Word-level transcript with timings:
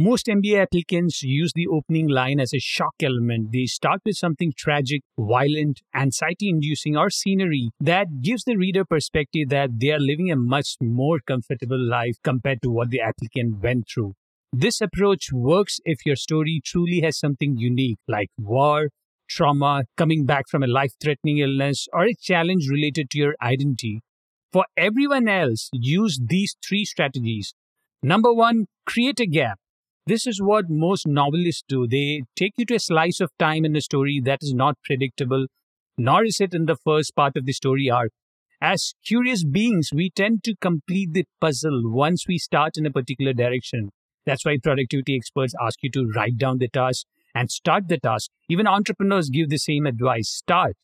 Most 0.00 0.26
MBA 0.26 0.62
applicants 0.62 1.24
use 1.24 1.52
the 1.56 1.66
opening 1.66 2.06
line 2.06 2.38
as 2.38 2.54
a 2.54 2.60
shock 2.60 2.94
element. 3.02 3.50
They 3.50 3.66
start 3.66 4.00
with 4.06 4.14
something 4.14 4.52
tragic, 4.56 5.02
violent, 5.18 5.80
anxiety 5.92 6.50
inducing, 6.50 6.96
or 6.96 7.10
scenery 7.10 7.70
that 7.80 8.22
gives 8.22 8.44
the 8.44 8.54
reader 8.54 8.84
perspective 8.84 9.48
that 9.48 9.70
they 9.80 9.90
are 9.90 9.98
living 9.98 10.30
a 10.30 10.36
much 10.36 10.76
more 10.80 11.18
comfortable 11.26 11.84
life 11.84 12.14
compared 12.22 12.62
to 12.62 12.70
what 12.70 12.90
the 12.90 13.00
applicant 13.00 13.60
went 13.60 13.88
through. 13.92 14.14
This 14.52 14.80
approach 14.80 15.32
works 15.32 15.80
if 15.84 16.06
your 16.06 16.14
story 16.14 16.60
truly 16.64 17.00
has 17.00 17.18
something 17.18 17.56
unique, 17.56 17.98
like 18.06 18.28
war, 18.38 18.90
trauma, 19.28 19.82
coming 19.96 20.24
back 20.24 20.44
from 20.48 20.62
a 20.62 20.68
life 20.68 20.92
threatening 21.02 21.38
illness, 21.38 21.88
or 21.92 22.04
a 22.04 22.14
challenge 22.14 22.68
related 22.70 23.10
to 23.10 23.18
your 23.18 23.34
identity. 23.42 24.02
For 24.52 24.64
everyone 24.76 25.26
else, 25.26 25.70
use 25.72 26.20
these 26.24 26.54
three 26.64 26.84
strategies. 26.84 27.52
Number 28.00 28.32
one, 28.32 28.66
create 28.86 29.18
a 29.18 29.26
gap. 29.26 29.58
This 30.08 30.26
is 30.26 30.40
what 30.40 30.70
most 30.70 31.06
novelists 31.06 31.64
do. 31.68 31.86
They 31.86 32.22
take 32.34 32.54
you 32.56 32.64
to 32.64 32.76
a 32.76 32.80
slice 32.80 33.20
of 33.20 33.30
time 33.38 33.66
in 33.66 33.76
a 33.76 33.82
story 33.82 34.22
that 34.24 34.38
is 34.40 34.54
not 34.54 34.78
predictable, 34.82 35.48
nor 35.98 36.24
is 36.24 36.40
it 36.40 36.54
in 36.54 36.64
the 36.64 36.78
first 36.82 37.14
part 37.14 37.36
of 37.36 37.44
the 37.44 37.52
story 37.52 37.90
arc. 37.90 38.10
As 38.58 38.94
curious 39.04 39.44
beings, 39.44 39.90
we 39.92 40.08
tend 40.08 40.44
to 40.44 40.56
complete 40.62 41.12
the 41.12 41.26
puzzle 41.42 41.82
once 41.92 42.24
we 42.26 42.38
start 42.38 42.78
in 42.78 42.86
a 42.86 42.90
particular 42.90 43.34
direction. 43.34 43.90
That's 44.24 44.46
why 44.46 44.56
productivity 44.62 45.14
experts 45.14 45.52
ask 45.60 45.76
you 45.82 45.90
to 45.90 46.10
write 46.16 46.38
down 46.38 46.56
the 46.56 46.68
task 46.68 47.04
and 47.34 47.50
start 47.50 47.88
the 47.88 47.98
task. 47.98 48.30
Even 48.48 48.66
entrepreneurs 48.66 49.28
give 49.28 49.50
the 49.50 49.58
same 49.58 49.84
advice 49.84 50.30
start. 50.30 50.74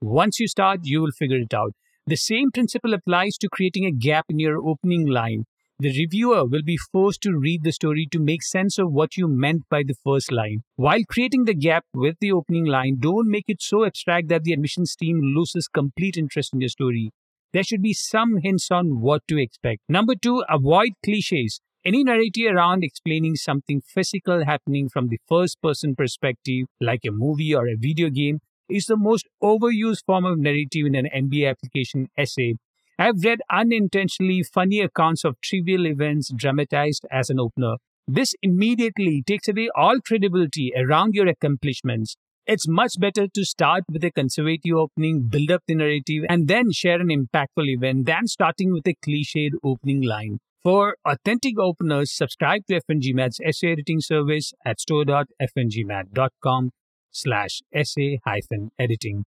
Once 0.00 0.38
you 0.38 0.46
start, 0.46 0.82
you 0.84 1.02
will 1.02 1.18
figure 1.18 1.40
it 1.40 1.52
out. 1.52 1.72
The 2.06 2.16
same 2.16 2.52
principle 2.52 2.94
applies 2.94 3.38
to 3.38 3.48
creating 3.48 3.86
a 3.86 3.90
gap 3.90 4.26
in 4.28 4.38
your 4.38 4.64
opening 4.64 5.04
line. 5.04 5.46
The 5.80 5.96
reviewer 5.96 6.44
will 6.44 6.64
be 6.64 6.76
forced 6.76 7.20
to 7.22 7.38
read 7.38 7.62
the 7.62 7.70
story 7.70 8.08
to 8.10 8.18
make 8.18 8.42
sense 8.42 8.78
of 8.78 8.90
what 8.90 9.16
you 9.16 9.28
meant 9.28 9.62
by 9.70 9.84
the 9.84 9.94
first 10.04 10.32
line. 10.32 10.64
While 10.74 11.04
creating 11.08 11.44
the 11.44 11.54
gap 11.54 11.84
with 11.94 12.16
the 12.20 12.32
opening 12.32 12.64
line, 12.64 12.96
don't 12.98 13.30
make 13.30 13.44
it 13.46 13.62
so 13.62 13.84
abstract 13.84 14.26
that 14.26 14.42
the 14.42 14.52
admissions 14.52 14.96
team 14.96 15.20
loses 15.22 15.68
complete 15.68 16.16
interest 16.16 16.52
in 16.52 16.60
your 16.60 16.68
story. 16.68 17.12
There 17.52 17.62
should 17.62 17.80
be 17.80 17.92
some 17.92 18.38
hints 18.38 18.72
on 18.72 19.00
what 19.00 19.22
to 19.28 19.38
expect. 19.38 19.82
Number 19.88 20.16
two, 20.16 20.42
avoid 20.48 20.94
cliches. 21.04 21.60
Any 21.84 22.02
narrative 22.02 22.52
around 22.52 22.82
explaining 22.82 23.36
something 23.36 23.80
physical 23.80 24.44
happening 24.44 24.88
from 24.88 25.06
the 25.06 25.20
first 25.28 25.62
person 25.62 25.94
perspective, 25.94 26.66
like 26.80 27.04
a 27.06 27.12
movie 27.12 27.54
or 27.54 27.68
a 27.68 27.76
video 27.76 28.10
game, 28.10 28.40
is 28.68 28.86
the 28.86 28.96
most 28.96 29.28
overused 29.40 30.04
form 30.06 30.24
of 30.24 30.40
narrative 30.40 30.86
in 30.86 30.96
an 30.96 31.08
MBA 31.14 31.48
application 31.48 32.08
essay 32.18 32.56
I've 33.00 33.22
read 33.22 33.40
unintentionally 33.48 34.42
funny 34.42 34.80
accounts 34.80 35.24
of 35.24 35.40
trivial 35.40 35.86
events 35.86 36.32
dramatized 36.34 37.06
as 37.12 37.30
an 37.30 37.38
opener. 37.38 37.76
This 38.08 38.34
immediately 38.42 39.22
takes 39.22 39.46
away 39.46 39.68
all 39.76 40.00
credibility 40.00 40.72
around 40.76 41.14
your 41.14 41.28
accomplishments. 41.28 42.16
It's 42.44 42.66
much 42.66 42.98
better 42.98 43.28
to 43.28 43.44
start 43.44 43.84
with 43.88 44.02
a 44.02 44.10
conservative 44.10 44.74
opening, 44.74 45.28
build 45.28 45.52
up 45.52 45.62
the 45.68 45.76
narrative, 45.76 46.24
and 46.28 46.48
then 46.48 46.72
share 46.72 47.00
an 47.00 47.08
impactful 47.08 47.68
event 47.68 48.06
than 48.06 48.26
starting 48.26 48.72
with 48.72 48.88
a 48.88 48.94
cliched 48.94 49.52
opening 49.62 50.02
line. 50.02 50.40
For 50.64 50.96
authentic 51.04 51.56
openers, 51.56 52.10
subscribe 52.10 52.66
to 52.66 52.80
F1GMAT's 52.80 53.40
essay 53.44 53.72
editing 53.72 54.00
service 54.00 54.52
at 54.64 54.80
store.f1gmat.com 54.80 56.70
slash 57.12 57.62
essay 57.72 58.18
hyphen 58.24 58.72
editing. 58.76 59.24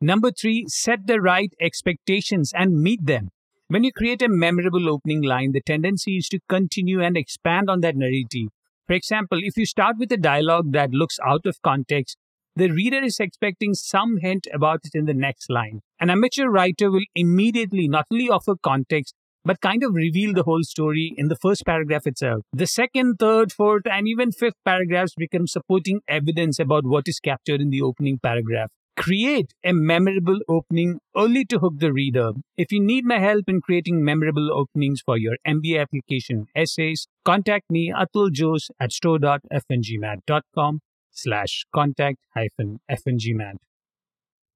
Number 0.00 0.30
three, 0.30 0.64
set 0.68 1.08
the 1.08 1.20
right 1.20 1.52
expectations 1.60 2.52
and 2.54 2.80
meet 2.80 3.04
them. 3.04 3.30
When 3.66 3.82
you 3.82 3.92
create 3.92 4.22
a 4.22 4.28
memorable 4.28 4.88
opening 4.88 5.22
line, 5.22 5.50
the 5.50 5.60
tendency 5.60 6.18
is 6.18 6.28
to 6.28 6.38
continue 6.48 7.02
and 7.02 7.16
expand 7.16 7.68
on 7.68 7.80
that 7.80 7.96
narrative. 7.96 8.48
For 8.86 8.92
example, 8.92 9.40
if 9.42 9.56
you 9.56 9.66
start 9.66 9.96
with 9.98 10.12
a 10.12 10.16
dialogue 10.16 10.72
that 10.72 10.92
looks 10.92 11.18
out 11.26 11.46
of 11.46 11.60
context, 11.62 12.16
the 12.54 12.70
reader 12.70 13.02
is 13.02 13.18
expecting 13.18 13.74
some 13.74 14.18
hint 14.18 14.46
about 14.54 14.80
it 14.84 14.94
in 14.94 15.06
the 15.06 15.14
next 15.14 15.50
line. 15.50 15.80
An 16.00 16.10
amateur 16.10 16.48
writer 16.48 16.92
will 16.92 17.04
immediately 17.16 17.88
not 17.88 18.06
only 18.12 18.30
offer 18.30 18.54
context, 18.62 19.14
but 19.44 19.60
kind 19.60 19.82
of 19.82 19.94
reveal 19.94 20.32
the 20.32 20.44
whole 20.44 20.62
story 20.62 21.12
in 21.16 21.26
the 21.26 21.36
first 21.36 21.66
paragraph 21.66 22.06
itself. 22.06 22.44
The 22.52 22.66
second, 22.66 23.16
third, 23.18 23.52
fourth, 23.52 23.86
and 23.90 24.06
even 24.06 24.30
fifth 24.30 24.62
paragraphs 24.64 25.14
become 25.16 25.48
supporting 25.48 26.00
evidence 26.06 26.60
about 26.60 26.84
what 26.84 27.08
is 27.08 27.18
captured 27.18 27.60
in 27.60 27.70
the 27.70 27.82
opening 27.82 28.18
paragraph. 28.22 28.70
Create 28.98 29.54
a 29.64 29.72
memorable 29.72 30.40
opening 30.48 30.98
only 31.14 31.44
to 31.44 31.60
hook 31.60 31.74
the 31.78 31.92
reader. 31.92 32.32
If 32.56 32.72
you 32.72 32.80
need 32.80 33.04
my 33.04 33.20
help 33.20 33.48
in 33.48 33.60
creating 33.60 34.04
memorable 34.04 34.50
openings 34.52 35.00
for 35.00 35.16
your 35.16 35.36
MBA 35.46 35.80
application 35.80 36.48
essays, 36.56 37.06
contact 37.24 37.70
me 37.70 37.92
Atul 37.96 38.36
Jose 38.36 38.66
at 38.80 38.90
store.f1gmat.com 38.90 40.80
slash 41.12 41.64
contact 41.72 42.18
hyphen 42.34 42.80
f1gmat. 42.90 43.58